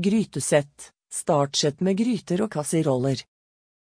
[0.00, 3.20] Grytesett, startsett med gryter og kasseroller.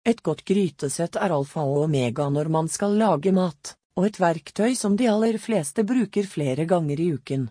[0.08, 4.78] Et godt grytesett er alfa og omega når man skal lage mat, og et verktøy
[4.80, 7.50] som de aller fleste bruker flere ganger i uken.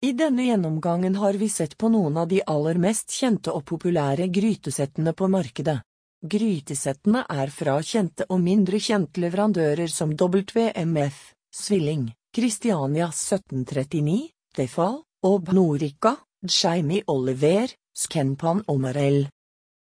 [0.00, 4.30] I denne gjennomgangen har vi sett på noen av de aller mest kjente og populære
[4.32, 5.76] grytesettene på markedet.
[6.24, 11.20] Grytesettene er fra kjente og mindre kjente leverandører som WMF,
[11.52, 16.16] Svilling, Christiania 1739, Defal, og Bnorica,
[16.48, 17.68] Jamie Oliver,
[18.00, 19.28] Skenpan Marell.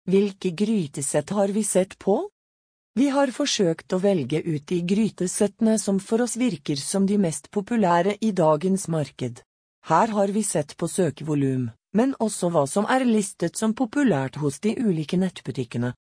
[0.10, 2.30] Hvilke grytesett har vi sett på?
[3.00, 7.48] Vi har forsøkt å velge ut de grytesettene som for oss virker som de mest
[7.52, 9.40] populære i dagens marked.
[9.88, 14.60] Her har vi sett på søkevolum, men også hva som er listet som populært hos
[14.60, 15.94] de ulike nettbutikkene.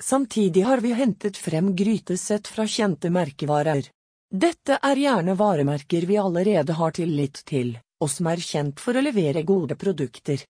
[0.00, 3.90] Samtidig har vi hentet frem grytesett fra kjente merkevarer.
[4.30, 9.02] Dette er gjerne varemerker vi allerede har tillit til, og som er kjent for å
[9.02, 10.46] levere gode produkter.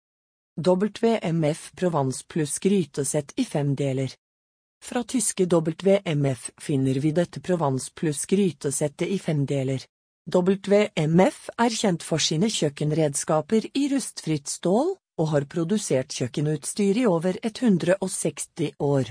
[0.59, 4.13] WMF Provence pluss grytesett i fem deler.
[4.85, 9.83] Fra tyske WMF finner vi dette Provence pluss grytesettet i fem deler.
[10.33, 17.37] WMF er kjent for sine kjøkkenredskaper i rustfritt stål, og har produsert kjøkkenutstyr i over
[17.43, 19.11] 160 år.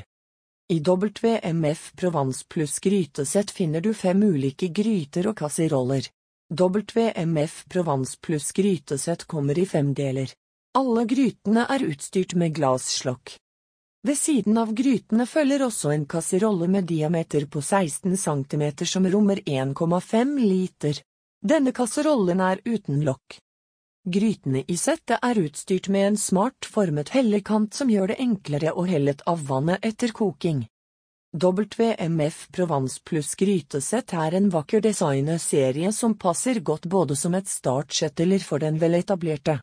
[0.73, 6.09] I WMF Provence pluss grytesett finner du fem ulike gryter og kasseroller.
[6.49, 10.33] WMF Provence pluss grytesett kommer i fem deler.
[10.75, 13.37] Alle grytene er utstyrt med glasslokk.
[14.03, 19.39] Ved siden av grytene følger også en kasserolle med diameter på 16 cm som rommer
[19.47, 20.99] 1,5 liter.
[21.39, 23.37] Denne kasserollen er uten lokk.
[24.05, 28.83] Grytene i settet er utstyrt med en smart formet hellekant som gjør det enklere å
[28.89, 30.65] helle av vannet etter koking.
[31.31, 38.19] WMF Provence pluss grytesett er en vakker designerserie som passer godt både som et startsett
[38.19, 39.61] eller for den veletablerte.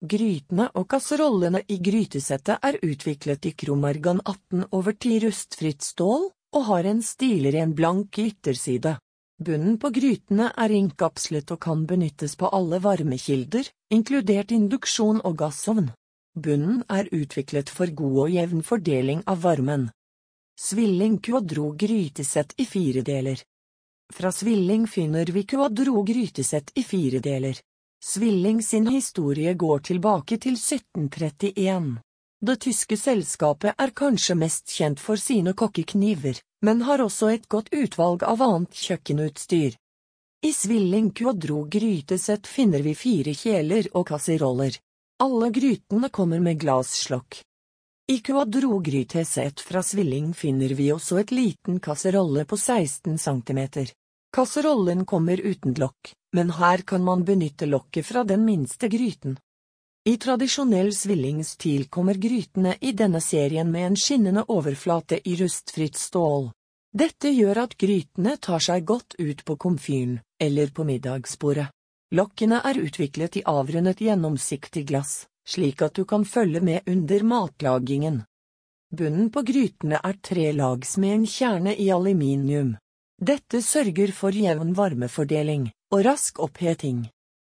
[0.00, 6.64] Grytene og kasserollene i grytesettet er utviklet i kromargan 18 over 10 rustfritt stål, og
[6.70, 8.96] har en stilren blank ytterside.
[9.40, 15.92] Bunnen på grytene er innkapslet og kan benyttes på alle varmekilder, inkludert induksjon og gassovn.
[16.32, 19.90] Bunnen er utviklet for god og jevn fordeling av varmen.
[20.56, 23.40] Svilling Quadro grytesett i fire deler.
[24.12, 27.60] Fra Svilling finner vi Quadro grytesett i fire deler.
[28.02, 31.98] Svilling sin historie går tilbake til 1731.
[32.40, 37.68] Det tyske selskapet er kanskje mest kjent for sine kokkekniver, men har også et godt
[37.76, 39.76] utvalg av annet kjøkkenutstyr.
[40.40, 44.80] I Svilling Quadro grytesett finner vi fire kjeler og kasseroller.
[45.20, 47.42] Alle grytene kommer med glasslokk.
[48.08, 53.60] I Quadro grytesett fra Svilling finner vi også et liten kasserolle på 16 cm.
[54.30, 59.38] Kasserollen kommer uten lokk men her kan man benytte lokket fra den minste gryten.
[60.04, 66.50] I tradisjonell svillingsstil kommer grytene i denne serien med en skinnende overflate i rustfritt stål.
[66.92, 71.68] Dette gjør at grytene tar seg godt ut på komfyren, eller på middagsbordet.
[72.16, 78.22] Lokkene er utviklet i avrundet gjennomsiktig glass, slik at du kan følge med under matlagingen.
[78.90, 82.74] Bunnen på grytene er tre lags med en kjerne i aluminium.
[83.20, 87.02] Dette sørger for jevn varmefordeling og rask oppheting.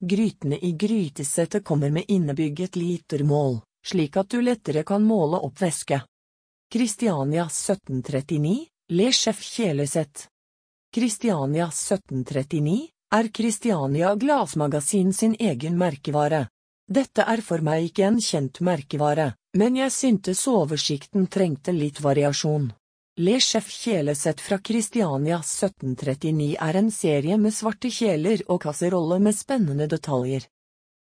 [0.03, 6.01] Grytene i grytesettet kommer med innebygget litermål, slik at du lettere kan måle opp væske.
[6.75, 10.27] Kristiania 1739, Le Chef kjelesett.
[10.91, 16.49] Kristiania 1739 er Kristiania Glasmagasin sin egen merkevare.
[16.91, 22.73] Dette er for meg ikke en kjent merkevare, men jeg syntes oversikten trengte litt variasjon.
[23.21, 29.37] Le Chef kjelesett fra Kristiania 1739 er en serie med svarte kjeler og kasserolle med
[29.37, 30.47] spennende detaljer.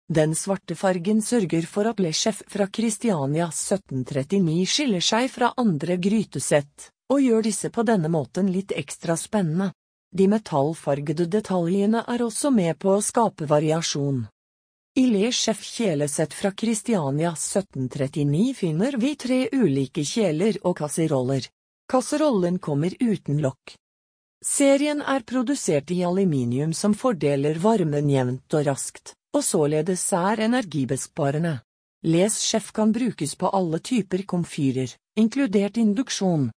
[0.08, 5.98] Den svarte fargen sørger for at Le Chef fra Kristiania 1739 skiller seg fra andre
[6.06, 9.74] grytesett, og gjør disse på denne måten litt ekstra spennende.
[10.16, 14.24] De metallfargede detaljene er også med på å skape variasjon.
[14.96, 21.52] I Le Chef kjelesett fra Kristiania 1739 finner vi tre ulike kjeler og kasseroller.
[21.88, 23.76] Kasserollen kommer uten lokk.
[24.46, 31.60] Serien er produsert i aluminium som fordeler varmen jevnt og raskt, og således er energibesparende.
[32.06, 36.52] Les Chef kan brukes på alle typer komfyrer, inkludert induksjon.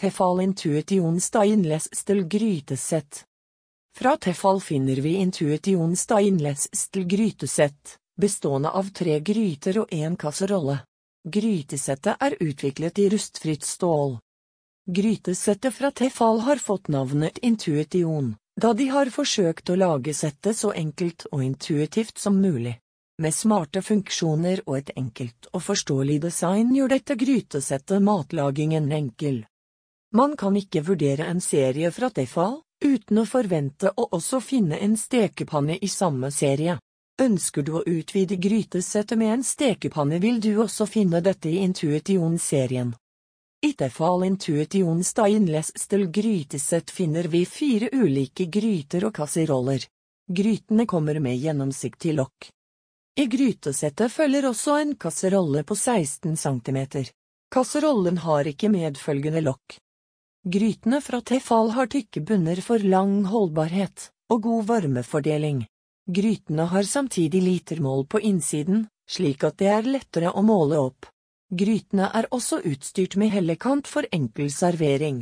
[0.00, 3.24] Tefal Intuition Steinless Steel grytesett.
[3.96, 10.78] Fra Tefal finner vi Intuition Steinless Steel grytesett, bestående av tre gryter og en kasserolle.
[11.26, 14.18] Grytesettet er utviklet i rustfritt stål.
[14.88, 20.70] Grytesettet fra Tefal har fått navnet Intuition, da de har forsøkt å lage settet så
[20.70, 22.76] enkelt og intuitivt som mulig.
[23.18, 29.40] Med smarte funksjoner og et enkelt og forståelig design gjør dette grytesettet matlagingen enkel.
[30.14, 34.94] Man kan ikke vurdere en serie fra Tefal uten å forvente å også finne en
[34.94, 36.76] stekepanne i samme serie.
[37.18, 42.94] Ønsker du å utvide grytesettet med en stekepanne vil du også finne dette i Intuition-serien.
[44.24, 49.82] Intuition Stainless Steel grytesett finner vi fire ulike gryter og kasseroller.
[50.30, 52.50] Grytene kommer med gjennomsiktig lokk.
[53.18, 56.78] I grytesettet følger også en kasserolle på 16 cm.
[57.50, 59.78] Kasserollen har ikke medfølgende lokk.
[60.46, 65.64] Grytene fra Tefal har tykke bunner for lang holdbarhet og god varmefordeling.
[66.06, 71.10] Grytene har samtidig litermål på innsiden, slik at det er lettere å måle opp.
[71.50, 75.20] Grytene er også utstyrt med hellekant for enkel servering.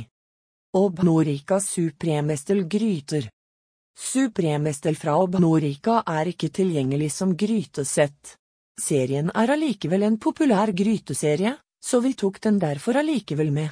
[0.73, 3.27] Obnorica Supremestel gryter
[3.95, 8.33] Supremestel fra Obnorica er ikke tilgjengelig som grytesett.
[8.81, 13.69] Serien er allikevel en populær gryteserie, så vi tok den derfor allikevel med.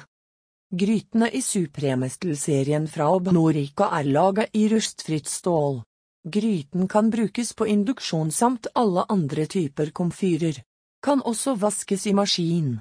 [0.70, 5.82] Grytene i Supremestel-serien fra Obnorica er laga i rustfritt stål.
[6.24, 10.62] Gryten kan brukes på induksjon samt alle andre typer komfyrer.
[11.04, 12.78] Kan også vaskes i maskin.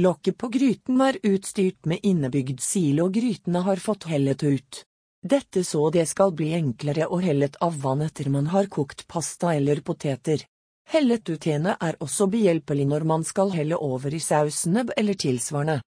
[0.00, 4.78] Lokket på gryten er utstyrt med innebygd silo og grytene har fått hellet ut.
[5.20, 9.52] Dette så det skal bli enklere å hellet av vann etter man har kokt pasta
[9.54, 10.46] eller poteter.
[10.88, 15.82] Hellet utene er også behjelpelig når man skal helle over i sausene eller tilsvarende.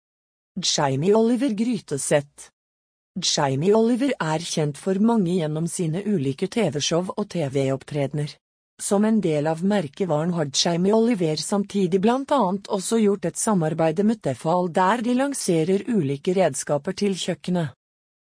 [0.58, 2.50] Jamie Oliver grytesett
[3.22, 8.34] Jamie Oliver er kjent for mange gjennom sine ulike TV-show og TV-opptredener.
[8.82, 14.02] Som en del av merkevaren har Jamie Oliver samtidig blant annet også gjort et samarbeide
[14.04, 17.76] med Tefal der de lanserer ulike redskaper til kjøkkenet.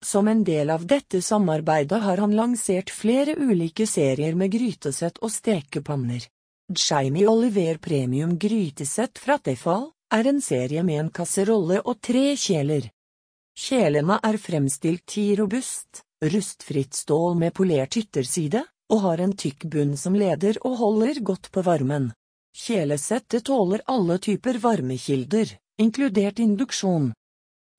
[0.03, 5.31] Som en del av dette samarbeidet har han lansert flere ulike serier med grytesett og
[5.31, 6.27] stekepanner.
[6.75, 12.91] Jamie Oliver Premium grytesett fra Tefal er en serie med en kasserolle og tre kjeler.
[13.55, 16.03] Kjelene er fremstilt i robust,
[16.35, 21.49] rustfritt stål med polert ytterside, og har en tykk bunn som leder og holder godt
[21.51, 22.11] på varmen.
[22.53, 27.09] Kjelesettet tåler alle typer varmekilder, inkludert induksjon.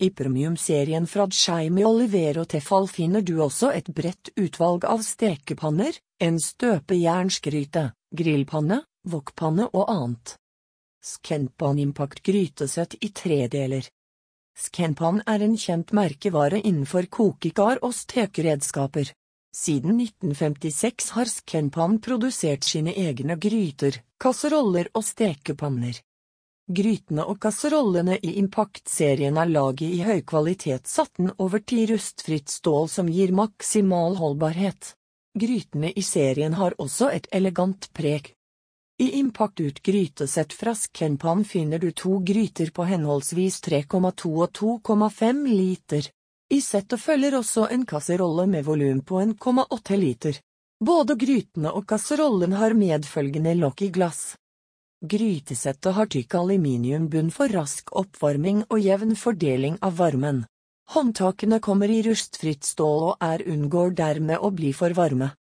[0.03, 5.95] I premiumserien fra Jaime Oliver og Tefal finner du også et bredt utvalg av stekepanner,
[6.19, 10.35] en støpejernsgryte, grillpanne, wokpanne og annet.
[11.05, 13.87] Skenpan Impact grytesett i tre deler.
[14.59, 19.13] Skenpan er en kjent merkevare innenfor kokekar og stekeredskaper.
[19.55, 26.01] Siden 1956 har Skenpan produsert sine egne gryter, kasseroller og stekepanner.
[26.75, 33.13] Grytene og kasserollene i Impact-serien er laget i høykvalitet satten over ti rustfritt stål som
[33.13, 34.97] gir maksimal holdbarhet.
[35.39, 38.33] Grytene i serien har også et elegant preg.
[38.99, 45.47] I Impact ut grytesett fra Skenpan finner du to gryter på henholdsvis 3,2 og 2,5
[45.47, 46.11] liter.
[46.53, 50.41] I settet følger også en kasserolle med volum på 1,8 liter.
[50.85, 54.35] Både grytene og kasserollen har medfølgende lokk i glass.
[55.05, 60.45] Grytesettet har tykk aluminiumbunn for rask oppvarming og jevn fordeling av varmen.
[60.93, 65.31] Håndtakene kommer i rustfritt stål og er unngår dermed å bli for varme.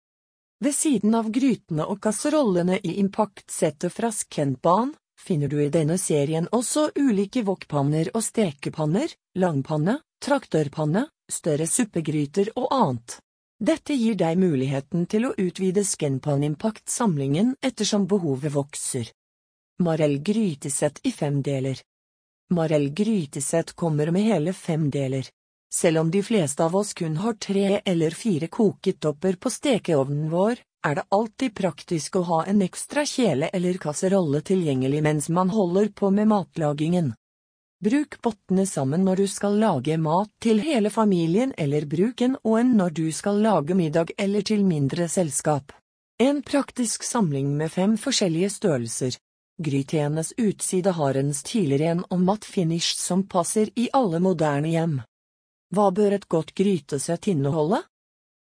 [0.64, 6.48] Ved siden av grytene og kasserollene i impaktsettet fra skentbanen, finner du i denne serien
[6.52, 13.18] også ulike wokpanner og stekepanner, langpanne, traktørpanne, større suppegryter og annet.
[13.60, 19.10] Dette gir deg muligheten til å utvide Scanpan Impact-samlingen ettersom behovet vokser.
[19.84, 21.80] Marell grytesett i fem deler
[22.54, 25.26] Marell grytesett kommer med hele fem deler.
[25.74, 30.60] Selv om de fleste av oss kun har tre eller fire koketopper på stekeovnen vår,
[30.86, 35.88] er det alltid praktisk å ha en ekstra kjele eller kasserolle tilgjengelig mens man holder
[35.88, 37.14] på med matlagingen.
[37.84, 42.54] Bruk bottene sammen når du skal lage mat til hele familien eller bruk en og
[42.62, 45.74] en når du skal lage middag eller til mindre selskap.
[46.22, 49.18] En praktisk samling med fem forskjellige størrelser.
[49.60, 54.96] Grytenes utside har en stilren og matt finish som passer i alle moderne hjem.
[55.74, 57.82] Hva bør et godt grytesett inneholde?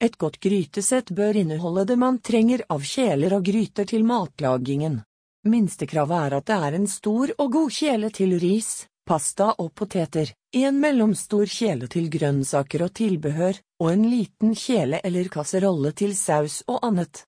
[0.03, 5.01] Et godt grytesett bør inneholde det man trenger av kjeler og gryter til matlagingen.
[5.49, 8.75] Minstekravet er at det er en stor og god kjele til ris,
[9.09, 15.31] pasta og poteter, en mellomstor kjele til grønnsaker og tilbehør, og en liten kjele eller
[15.33, 17.25] kasserolle til saus og annet.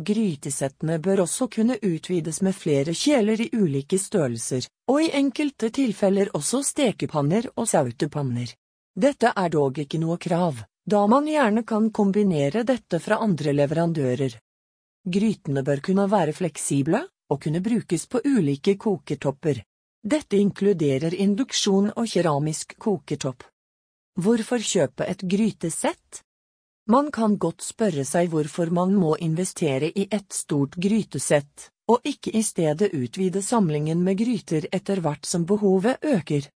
[0.00, 6.30] Grytesettene bør også kunne utvides med flere kjeler i ulike størrelser, og i enkelte tilfeller
[6.36, 8.54] også stekepanner og sautepanner.
[8.96, 14.38] Dette er dog ikke noe krav, da man gjerne kan kombinere dette fra andre leverandører.
[15.04, 19.62] Grytene bør kunne være fleksible, og kunne brukes på ulike kokertopper.
[20.02, 23.44] Dette inkluderer induksjon og keramisk kokertopp.
[24.16, 26.22] Hvorfor kjøpe et grytesett?
[26.88, 32.32] Man kan godt spørre seg hvorfor man må investere i et stort grytesett, og ikke
[32.32, 36.48] i stedet utvide samlingen med gryter etter hvert som behovet øker.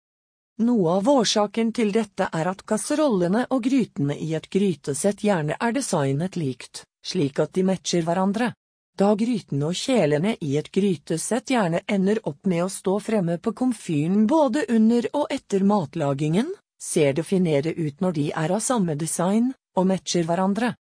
[0.63, 5.75] Noe av årsaken til dette er at kasserollene og grytene i et grytesett gjerne er
[5.75, 8.53] designet likt, slik at de matcher hverandre.
[8.99, 13.55] Da grytene og kjelene i et grytesett gjerne ender opp med å stå fremme på
[13.57, 16.51] komfyren både under og etter matlagingen,
[16.83, 20.75] ser det finere ut når de er av samme design og matcher hverandre.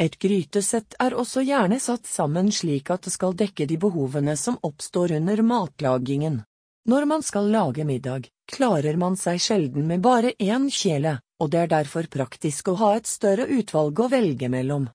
[0.00, 4.56] Et grytesett er også gjerne satt sammen slik at det skal dekke de behovene som
[4.62, 6.38] oppstår under matlagingen.
[6.88, 11.60] Når man skal lage middag, klarer man seg sjelden med bare én kjele, og det
[11.64, 14.88] er derfor praktisk å ha et større utvalg å velge mellom.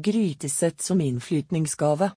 [0.00, 2.12] Grytesett som innflytningsgave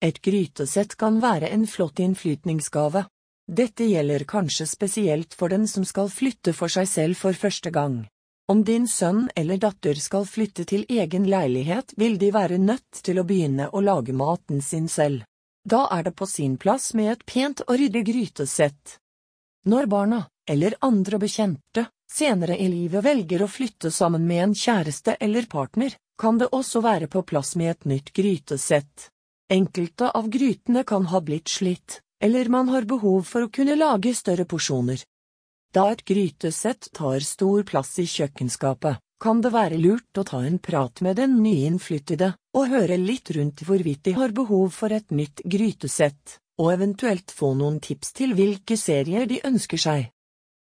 [0.00, 3.02] Et grytesett kan være en flott innflytningsgave.
[3.44, 8.06] Dette gjelder kanskje spesielt for den som skal flytte for seg selv for første gang.
[8.48, 13.20] Om din sønn eller datter skal flytte til egen leilighet, vil de være nødt til
[13.20, 15.28] å begynne å lage maten sin selv.
[15.60, 18.96] Da er det på sin plass med et pent og ryddig grytesett.
[19.68, 25.20] Når barna, eller andre bekjente, senere i livet velger å flytte sammen med en kjæreste
[25.20, 29.08] eller partner, kan det også være på plass med et nytt grytesett.
[29.50, 34.12] Enkelte av grytene kan ha blitt slitt, eller man har behov for å kunne lage
[34.14, 35.00] større porsjoner.
[35.72, 40.58] Da et grytesett tar stor plass i kjøkkenskapet, kan det være lurt å ta en
[40.58, 45.42] prat med den nyinnflyttede og høre litt rundt hvorvidt de har behov for et nytt
[45.44, 50.08] grytesett, og eventuelt få noen tips til hvilke serier de ønsker seg.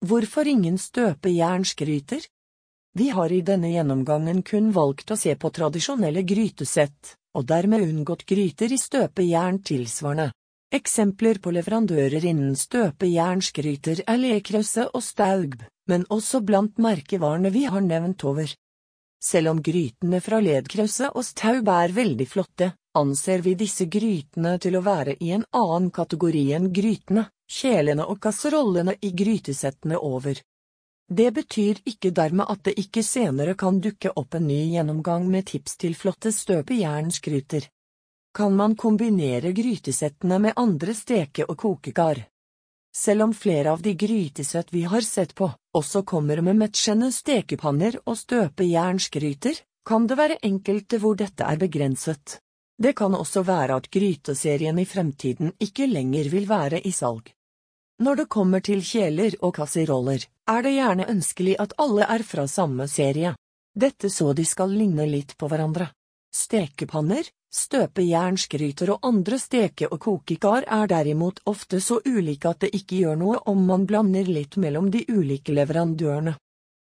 [0.05, 2.25] Hvorfor ingen støpejernsgryter?
[2.97, 8.23] Vi har i denne gjennomgangen kun valgt å se på tradisjonelle grytesett, og dermed unngått
[8.29, 10.29] gryter i støpejern tilsvarende.
[10.75, 15.59] Eksempler på leverandører innen støpejernsgryter er Lekrause og Staugb,
[15.91, 18.55] men også blant merkevarene vi har nevnt over.
[19.19, 24.79] Selv om grytene fra Ledkrause og Staub er veldig flotte, anser vi disse grytene til
[24.79, 30.39] å være i en annen kategori enn grytene, kjelene og kasserollene i grytesettene over.
[31.07, 35.45] Det betyr ikke dermed at det ikke senere kan dukke opp en ny gjennomgang med
[35.51, 37.67] tips til flotte støpejernsgryter.
[38.35, 42.23] Kan man kombinere grytesettene med andre steke- og kokekar?
[42.95, 47.99] Selv om flere av de grytesett vi har sett på, også kommer med matchende stekepanner
[48.05, 52.39] og støpejernsgryter, kan det være enkelte hvor dette er begrenset.
[52.81, 57.34] Det kan også være at gryteserien i fremtiden ikke lenger vil være i salg.
[58.03, 62.43] Når det kommer til kjeler og kasseroller, er det gjerne ønskelig at alle er fra
[62.51, 63.31] samme serie.
[63.71, 65.87] Dette så de skal ligne litt på hverandre.
[66.35, 67.23] Stekepanner,
[67.55, 73.21] støpejernsgryter og andre steke- og kokekar er derimot ofte så ulike at det ikke gjør
[73.21, 76.35] noe om man blander litt mellom de ulike leverandørene.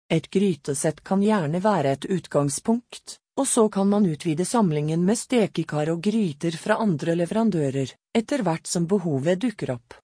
[0.06, 5.90] Et grytesett kan gjerne være et utgangspunkt, og så kan man utvide samlingen med stekekar
[5.90, 9.98] og gryter fra andre leverandører, etter hvert som behovet dukker opp.